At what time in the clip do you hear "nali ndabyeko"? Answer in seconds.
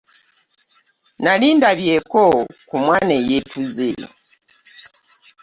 1.23-2.21